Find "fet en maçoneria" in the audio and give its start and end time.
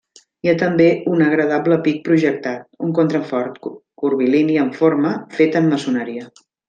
5.41-6.27